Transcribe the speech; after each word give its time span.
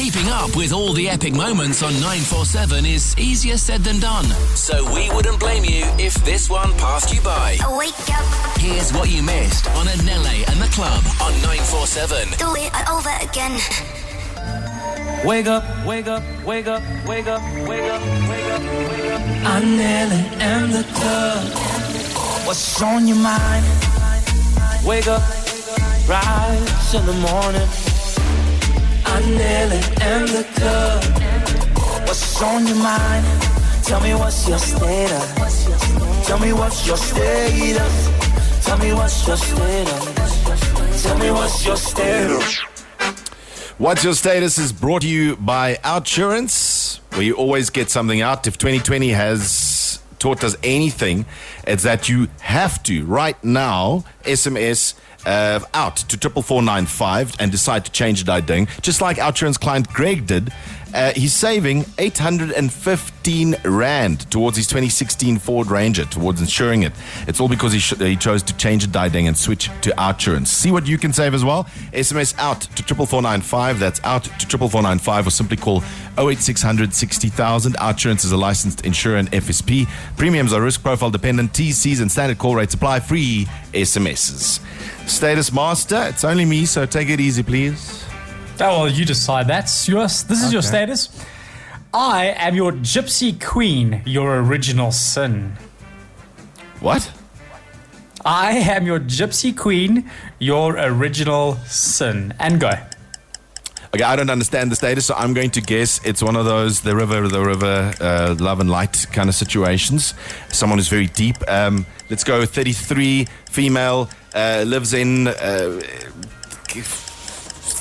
Keeping 0.00 0.30
up 0.30 0.56
with 0.56 0.72
all 0.72 0.94
the 0.94 1.10
epic 1.10 1.34
moments 1.34 1.82
on 1.82 1.92
947 1.92 2.86
is 2.86 3.14
easier 3.18 3.58
said 3.58 3.82
than 3.82 4.00
done. 4.00 4.24
So 4.56 4.90
we 4.94 5.10
wouldn't 5.10 5.38
blame 5.38 5.62
you 5.62 5.84
if 5.98 6.14
this 6.24 6.48
one 6.48 6.72
passed 6.78 7.14
you 7.14 7.20
by. 7.20 7.58
Wake 7.76 7.92
up, 8.08 8.56
Here's 8.56 8.94
what 8.94 9.10
you 9.10 9.22
missed 9.22 9.66
on 9.76 9.84
Anele 9.84 10.48
and 10.48 10.58
the 10.58 10.68
Club 10.72 11.04
on 11.20 11.32
947. 11.42 12.28
do 12.38 12.54
it 12.56 12.72
all 12.88 12.96
over 12.96 13.10
again. 13.20 13.60
Wake 15.22 15.46
up, 15.46 15.64
wake 15.84 16.06
up, 16.06 16.22
wake 16.46 16.66
up, 16.66 16.82
wake 17.06 17.26
up, 17.26 17.42
wake 17.68 17.84
up, 17.84 18.00
wake 18.26 18.48
up, 18.48 18.62
wake 18.80 19.12
up. 19.12 19.20
Anele 19.52 20.18
and 20.40 20.72
the 20.72 20.84
club. 20.94 21.44
What's 22.46 22.80
on 22.80 23.06
your 23.06 23.18
mind? 23.18 23.66
Wake 24.82 25.08
up, 25.08 25.20
rise 26.08 26.94
in 26.94 27.04
the 27.04 27.12
morning. 27.12 27.68
Anele 29.04 29.49
and 29.72 30.28
the 30.28 30.44
club. 30.54 31.04
What's 32.06 32.42
on 32.42 32.66
your 32.66 32.76
mind? 32.76 33.24
Tell 33.84 34.00
me 34.00 34.14
what's 34.14 34.48
your 34.48 34.58
status. 34.58 36.26
Tell 36.26 36.38
me 36.38 36.52
what's 36.52 36.86
your 36.86 36.96
status. 36.96 38.64
Tell 38.66 38.78
me 38.78 38.92
what's 38.92 39.26
your 39.26 39.36
status. 39.36 41.02
Tell 41.02 41.18
me 41.18 41.30
what's 41.30 41.64
your 41.64 41.76
status. 41.76 42.60
What's 43.78 44.04
Your 44.04 44.12
Status 44.12 44.58
is 44.58 44.74
brought 44.74 45.00
to 45.02 45.08
you 45.08 45.36
by 45.36 45.76
Outsurance, 45.76 47.00
where 47.12 47.22
you 47.22 47.34
always 47.34 47.70
get 47.70 47.88
something 47.88 48.20
out. 48.20 48.46
If 48.46 48.58
2020 48.58 49.08
has 49.08 50.00
taught 50.18 50.44
us 50.44 50.54
anything, 50.62 51.24
it's 51.66 51.84
that 51.84 52.06
you 52.06 52.28
have 52.40 52.82
to, 52.82 53.06
right 53.06 53.42
now, 53.42 54.04
SMS 54.24 54.92
uh, 55.26 55.60
out 55.74 55.96
to 55.96 56.16
44495 56.16 57.36
and 57.40 57.50
decide 57.50 57.84
to 57.84 57.92
change 57.92 58.24
the 58.24 58.40
ding. 58.40 58.68
Just 58.82 59.00
like 59.00 59.18
Outsurance 59.18 59.58
client 59.58 59.88
Greg 59.88 60.26
did, 60.26 60.52
uh, 60.92 61.12
he's 61.14 61.32
saving 61.32 61.84
815 61.98 63.56
Rand 63.64 64.30
towards 64.30 64.56
his 64.56 64.66
2016 64.66 65.38
Ford 65.38 65.70
Ranger, 65.70 66.04
towards 66.04 66.40
insuring 66.40 66.82
it. 66.82 66.92
It's 67.28 67.40
all 67.40 67.48
because 67.48 67.72
he, 67.72 67.78
sh- 67.78 67.94
he 67.98 68.16
chose 68.16 68.42
to 68.44 68.56
change 68.56 68.86
the 68.86 69.08
ding 69.08 69.28
and 69.28 69.36
switch 69.36 69.70
to 69.82 69.90
Outsurance. 69.90 70.48
See 70.48 70.72
what 70.72 70.86
you 70.86 70.98
can 70.98 71.12
save 71.12 71.34
as 71.34 71.44
well? 71.44 71.64
SMS 71.92 72.36
out 72.38 72.62
to 72.62 72.82
44495. 72.82 73.78
That's 73.78 74.00
out 74.02 74.24
to 74.24 74.46
44495 74.58 75.26
or 75.26 75.30
simply 75.30 75.56
call 75.56 75.82
08600 76.18 76.92
60000. 76.92 77.74
Outsurance 77.74 78.24
is 78.24 78.32
a 78.32 78.36
licensed 78.36 78.84
insurer 78.84 79.16
and 79.16 79.30
FSP. 79.30 79.88
Premiums 80.16 80.52
are 80.52 80.60
risk 80.60 80.82
profile 80.82 81.10
dependent. 81.10 81.52
TCs 81.52 82.00
and 82.00 82.10
standard 82.10 82.38
call 82.38 82.56
rates 82.56 82.74
apply. 82.74 83.00
Free 83.00 83.46
SMSs. 83.72 84.60
Status 85.08 85.52
Master, 85.52 86.04
it's 86.08 86.24
only 86.24 86.44
me, 86.44 86.66
so 86.66 86.86
take 86.86 87.08
it 87.08 87.20
easy, 87.20 87.42
please. 87.42 88.04
Oh, 88.60 88.82
well, 88.82 88.88
you 88.88 89.04
decide. 89.04 89.48
That's 89.48 89.88
yours. 89.88 90.22
This 90.24 90.42
is 90.44 90.52
your 90.52 90.62
status. 90.62 91.08
I 91.92 92.26
am 92.36 92.54
your 92.54 92.72
gypsy 92.72 93.42
queen, 93.42 94.02
your 94.04 94.38
original 94.38 94.92
sin. 94.92 95.56
What? 96.80 97.10
I 98.24 98.52
am 98.52 98.86
your 98.86 99.00
gypsy 99.00 99.56
queen, 99.56 100.10
your 100.38 100.76
original 100.78 101.56
sin. 101.66 102.34
And 102.38 102.60
go. 102.60 102.72
Okay, 103.92 104.04
I 104.04 104.14
don't 104.14 104.30
understand 104.30 104.70
the 104.70 104.76
status, 104.76 105.06
so 105.06 105.14
I'm 105.16 105.34
going 105.34 105.50
to 105.50 105.60
guess 105.60 106.00
it's 106.04 106.22
one 106.22 106.36
of 106.36 106.44
those 106.44 106.80
the 106.82 106.94
river, 106.94 107.26
the 107.26 107.40
river, 107.40 107.92
uh, 108.00 108.36
love 108.38 108.60
and 108.60 108.70
light 108.70 109.04
kind 109.12 109.28
of 109.28 109.34
situations. 109.34 110.14
Someone 110.48 110.78
who's 110.78 110.86
very 110.86 111.08
deep. 111.08 111.36
Um, 111.48 111.84
let's 112.08 112.22
go 112.22 112.46
33, 112.46 113.26
female, 113.50 114.08
uh, 114.32 114.62
lives 114.64 114.94
in 114.94 115.26
uh, 115.26 115.80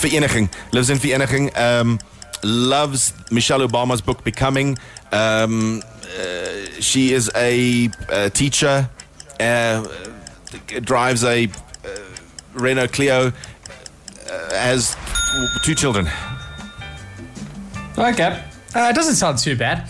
Vereeniging, 0.00 0.50
lives 0.72 0.88
in 0.88 0.96
Vereeniging, 0.96 1.54
um, 1.58 1.98
loves 2.42 3.12
Michelle 3.30 3.60
Obama's 3.60 4.00
book 4.00 4.24
Becoming. 4.24 4.78
Um, 5.12 5.82
uh, 6.18 6.80
she 6.80 7.12
is 7.12 7.30
a, 7.36 7.90
uh 8.08 8.30
teacher, 8.30 8.88
uh, 9.40 9.86
drives 10.80 11.22
a 11.22 11.44
uh, 11.44 11.48
Renault 12.54 12.88
Clio, 12.92 13.26
uh, 13.26 14.50
has 14.54 14.96
two 15.64 15.74
children. 15.74 16.06
Okay. 17.96 18.42
Uh, 18.74 18.88
it 18.90 18.94
doesn't 18.94 19.14
sound 19.16 19.38
too 19.38 19.56
bad. 19.56 19.88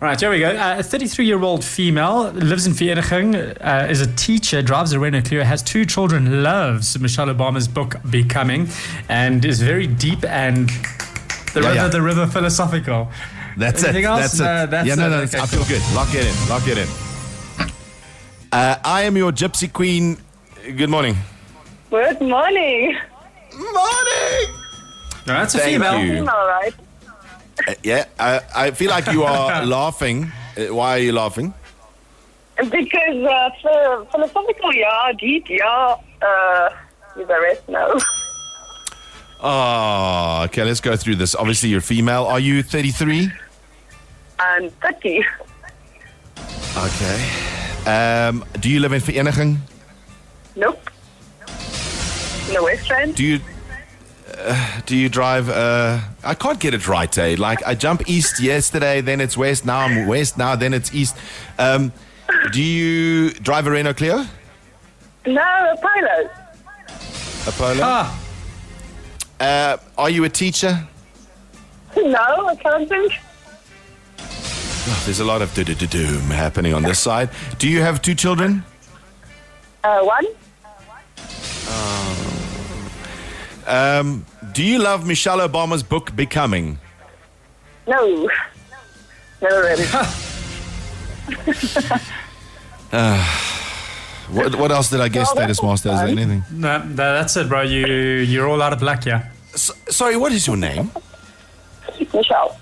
All 0.00 0.08
right, 0.08 0.18
here 0.18 0.30
we 0.30 0.40
go. 0.40 0.50
Uh, 0.50 0.76
a 0.78 0.82
33 0.82 1.26
year 1.26 1.40
old 1.42 1.64
female 1.64 2.30
lives 2.32 2.66
in 2.66 2.72
Vereeniging, 2.72 3.56
uh, 3.60 3.86
is 3.88 4.00
a 4.00 4.12
teacher, 4.14 4.60
drives 4.62 4.92
a 4.92 4.98
Renault 4.98 5.22
Clio, 5.22 5.44
has 5.44 5.62
two 5.62 5.84
children, 5.84 6.42
loves 6.42 6.98
Michelle 6.98 7.28
Obama's 7.28 7.68
book 7.68 7.96
Becoming, 8.10 8.68
and 9.08 9.44
is 9.44 9.60
very 9.62 9.86
deep 9.86 10.24
and 10.24 10.68
the 11.54 11.60
Yeah, 11.60 11.68
river, 11.68 11.74
yeah. 11.74 11.88
the 11.88 12.02
river 12.02 12.26
philosophical. 12.26 13.10
That's 13.56 13.84
Anything 13.84 14.04
it. 14.04 14.06
else? 14.06 14.20
That's 14.38 14.64
it. 14.64 14.70
That's 14.70 14.88
yeah, 14.88 14.94
no, 14.96 15.08
no. 15.10 15.16
Okay, 15.18 15.38
I 15.38 15.46
feel 15.46 15.60
cool. 15.60 15.68
good. 15.68 15.82
Lock 15.94 16.08
it 16.14 16.26
in. 16.26 16.48
Lock 16.48 16.66
it 16.66 16.78
in. 16.78 16.88
Uh, 18.50 18.78
I 18.84 19.02
am 19.02 19.16
your 19.16 19.30
gypsy 19.30 19.72
queen. 19.72 20.16
Good 20.76 20.90
morning. 20.90 21.16
Good 21.90 22.20
morning. 22.20 22.96
Morning. 23.54 24.61
No, 25.26 25.34
that's 25.34 25.54
a 25.54 25.58
Thank 25.58 25.74
female. 25.82 26.04
you. 26.04 26.28
All 26.28 26.48
right. 26.48 26.74
Uh, 27.68 27.74
yeah, 27.82 28.06
I, 28.18 28.40
I 28.54 28.70
feel 28.72 28.90
like 28.90 29.06
you 29.12 29.22
are 29.24 29.64
laughing. 29.80 30.32
Uh, 30.56 30.74
why 30.74 30.96
are 30.96 30.98
you 31.00 31.12
laughing? 31.12 31.54
Because 32.56 33.24
uh, 33.24 33.50
for 33.62 34.04
philosophical, 34.10 34.74
yeah, 34.74 35.12
deep, 35.18 35.46
yeah, 35.48 35.96
uh, 36.22 36.68
the 37.16 37.24
rest, 37.26 37.68
no. 37.68 37.98
Oh, 39.40 40.42
okay. 40.44 40.62
Let's 40.64 40.80
go 40.80 40.96
through 40.96 41.16
this. 41.16 41.34
Obviously, 41.34 41.68
you're 41.70 41.80
female. 41.80 42.24
Are 42.26 42.38
you 42.38 42.62
33? 42.62 43.30
And 44.38 44.72
30. 44.80 45.24
Okay. 46.76 47.28
Um, 47.86 48.44
do 48.60 48.70
you 48.70 48.78
live 48.80 48.92
in 48.92 49.00
Vereeniging? 49.00 49.56
Nope. 50.54 50.90
In 52.48 52.54
the 52.54 52.62
West 52.62 52.88
Rand. 52.90 53.16
Do 53.16 53.24
you 53.24 53.40
uh, 54.38 54.80
do 54.86 54.96
you 54.96 55.08
drive? 55.08 55.48
Uh, 55.48 56.00
I 56.24 56.34
can't 56.34 56.58
get 56.60 56.74
it 56.74 56.88
right, 56.88 57.16
eh? 57.18 57.36
Like 57.38 57.64
I 57.66 57.74
jump 57.74 58.08
east 58.08 58.40
yesterday, 58.40 59.00
then 59.00 59.20
it's 59.20 59.36
west. 59.36 59.64
Now 59.66 59.80
I'm 59.80 60.06
west. 60.06 60.38
Now 60.38 60.56
then 60.56 60.74
it's 60.74 60.94
east. 60.94 61.16
Um, 61.58 61.92
do 62.52 62.62
you 62.62 63.30
drive 63.30 63.66
a 63.66 63.70
Renault 63.70 63.94
Clio? 63.94 64.24
No, 65.26 65.42
a 65.42 65.76
pilot. 65.80 66.30
A 67.46 67.52
Polo? 67.52 67.80
Ah, 67.82 68.18
Uh, 69.40 69.76
are 69.98 70.10
you 70.10 70.24
a 70.24 70.28
teacher? 70.28 70.86
No, 71.96 72.48
accountant. 72.48 73.12
Oh, 74.18 75.02
there's 75.04 75.20
a 75.20 75.24
lot 75.24 75.42
of 75.42 75.52
do 75.54 75.62
do 75.64 75.74
do 75.74 75.86
doom 75.86 76.22
happening 76.30 76.74
on 76.74 76.82
this 76.82 76.98
side. 76.98 77.28
Do 77.58 77.68
you 77.68 77.80
have 77.82 78.00
two 78.02 78.14
children? 78.14 78.64
Uh, 79.84 80.00
one. 80.02 80.26
Um, 83.66 84.26
do 84.52 84.62
you 84.64 84.78
love 84.78 85.06
Michelle 85.06 85.38
Obama's 85.38 85.82
book 85.82 86.14
Becoming? 86.16 86.78
No. 87.86 88.28
Never 89.40 89.60
really. 89.62 89.84
What, 94.30 94.54
what 94.54 94.70
else 94.70 94.88
did 94.88 95.00
I 95.00 95.08
guess, 95.08 95.26
Well, 95.28 95.36
Status 95.36 95.58
that's 95.58 95.62
Master? 95.62 95.88
Is 95.90 95.98
there 95.98 96.08
anything? 96.08 96.44
no, 96.52 96.78
no, 96.82 96.94
that's 96.94 97.36
it, 97.36 97.48
bro. 97.48 97.62
You, 97.62 97.86
you're 97.86 98.48
all 98.48 98.62
out 98.62 98.72
of 98.72 98.80
luck, 98.80 99.04
yeah. 99.04 99.28
S- 99.52 99.72
sorry, 99.90 100.16
what 100.16 100.32
is 100.32 100.46
your 100.46 100.56
name? 100.56 100.90
Michelle. 102.14 102.58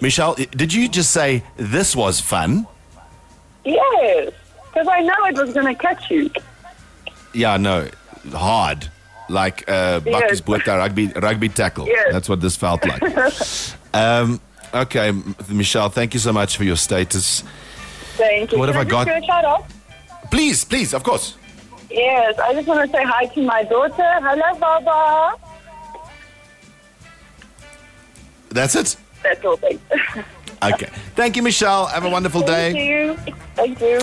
Michelle, 0.00 0.34
did 0.34 0.72
you 0.72 0.88
just 0.88 1.12
say 1.12 1.44
this 1.56 1.94
was 1.94 2.20
fun? 2.20 2.66
Yes. 3.64 4.32
Because 4.72 4.88
I 4.88 5.00
know 5.00 5.14
it 5.26 5.36
was 5.36 5.52
going 5.52 5.66
to 5.66 5.74
catch 5.80 6.10
you. 6.10 6.30
Yeah, 7.34 7.56
no, 7.56 7.88
hard. 8.32 8.90
Like 9.30 9.68
uh, 9.68 10.00
Bakkies 10.00 10.44
Botha 10.44 10.76
rugby, 10.76 11.06
rugby 11.06 11.48
tackle. 11.48 11.86
Yes. 11.86 12.12
That's 12.12 12.28
what 12.28 12.40
this 12.40 12.56
felt 12.56 12.84
like. 12.84 13.02
um, 13.94 14.40
okay, 14.74 15.12
Michelle, 15.48 15.88
thank 15.88 16.14
you 16.14 16.20
so 16.20 16.32
much 16.32 16.56
for 16.56 16.64
your 16.64 16.76
status. 16.76 17.44
Thank 18.16 18.52
you. 18.52 18.58
What 18.58 18.66
Can 18.66 18.74
have 18.74 18.86
I 18.86 18.90
just 18.90 19.06
got? 19.06 19.24
shout 19.24 19.44
out? 19.44 19.66
Please, 20.30 20.64
please, 20.64 20.92
of 20.94 21.02
course. 21.04 21.36
Yes, 21.90 22.38
I 22.38 22.52
just 22.54 22.66
want 22.68 22.90
to 22.90 22.96
say 22.96 23.04
hi 23.04 23.26
to 23.26 23.42
my 23.42 23.62
daughter. 23.64 23.94
Hello, 23.96 24.58
Baba. 24.58 25.36
That's 28.48 28.74
it. 28.74 28.96
That's 29.22 29.44
all. 29.44 29.56
Thanks. 29.56 29.82
Okay. 30.62 30.90
Thank 31.14 31.36
you, 31.36 31.42
Michelle. 31.42 31.86
Have 31.86 32.04
a 32.04 32.10
wonderful 32.10 32.42
Thank 32.42 32.76
day. 32.76 32.86
you. 32.86 33.16
Thank 33.56 33.80
you. 33.80 33.98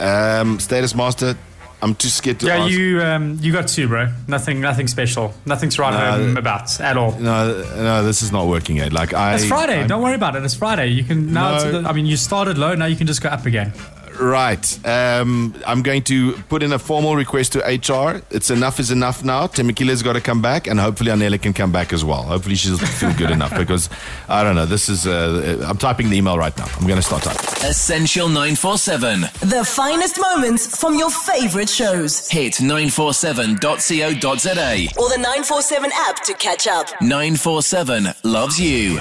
Um, 0.00 0.58
status 0.58 0.96
Master, 0.96 1.36
I'm 1.82 1.94
too 1.94 2.08
scared 2.08 2.40
to 2.40 2.46
Yeah, 2.46 2.64
ask. 2.64 2.70
you 2.70 3.00
um, 3.02 3.38
you 3.40 3.52
got 3.52 3.66
two, 3.68 3.88
bro. 3.88 4.08
Nothing, 4.28 4.60
nothing 4.60 4.86
special. 4.86 5.32
Nothing 5.46 5.70
to 5.70 5.80
write 5.80 5.94
home 5.94 6.36
about 6.36 6.78
at 6.80 6.96
all. 6.96 7.12
No, 7.12 7.62
no, 7.76 8.04
this 8.04 8.22
is 8.22 8.30
not 8.32 8.46
working. 8.48 8.76
Yet. 8.76 8.92
Like 8.92 9.14
I. 9.14 9.34
It's 9.36 9.46
Friday. 9.46 9.78
I'm- 9.78 9.88
Don't 9.88 10.02
worry 10.02 10.14
about 10.14 10.36
it. 10.36 10.44
It's 10.44 10.54
Friday. 10.54 10.88
You 10.88 11.04
can 11.04 11.32
now. 11.32 11.50
No. 11.50 11.54
It's 11.56 11.64
the, 11.82 11.88
I 11.88 11.92
mean, 11.92 12.04
you 12.06 12.16
started 12.16 12.58
low. 12.58 12.74
Now 12.74 12.84
you 12.86 12.96
can 12.96 13.06
just 13.06 13.22
go 13.22 13.30
up 13.30 13.46
again. 13.46 13.72
Right. 14.20 14.86
Um, 14.86 15.54
I'm 15.66 15.82
going 15.82 16.02
to 16.04 16.34
put 16.48 16.62
in 16.62 16.72
a 16.72 16.78
formal 16.78 17.16
request 17.16 17.52
to 17.54 17.60
HR. 17.60 18.22
It's 18.30 18.50
enough 18.50 18.78
is 18.78 18.90
enough 18.90 19.24
now. 19.24 19.46
Temikile's 19.46 20.02
got 20.02 20.12
to 20.12 20.20
come 20.20 20.42
back, 20.42 20.66
and 20.66 20.78
hopefully 20.78 21.10
Anele 21.10 21.40
can 21.40 21.54
come 21.54 21.72
back 21.72 21.94
as 21.94 22.04
well. 22.04 22.24
Hopefully 22.24 22.54
she'll 22.54 22.76
feel 22.76 23.14
good 23.14 23.30
enough 23.30 23.56
because 23.56 23.88
I 24.28 24.44
don't 24.44 24.56
know. 24.56 24.66
This 24.66 24.90
is. 24.90 25.06
Uh, 25.06 25.64
I'm 25.66 25.78
typing 25.78 26.10
the 26.10 26.18
email 26.18 26.36
right 26.36 26.54
now. 26.58 26.66
I'm 26.76 26.86
going 26.86 26.96
to 26.96 27.02
start 27.02 27.22
typing. 27.22 27.40
Essential 27.68 28.28
947. 28.28 29.22
The 29.40 29.64
finest 29.64 30.20
moments 30.20 30.78
from 30.78 30.98
your 30.98 31.10
favorite 31.10 31.70
shows. 31.70 32.28
Hit 32.28 32.54
947.co.za. 32.54 35.00
Or 35.00 35.08
the 35.08 35.16
947 35.16 35.90
app 35.94 36.22
to 36.24 36.34
catch 36.34 36.66
up. 36.66 36.88
947 37.00 38.08
loves 38.24 38.60
you. 38.60 39.00